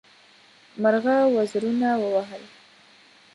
[0.81, 2.43] مرغه وزرونه ووهل.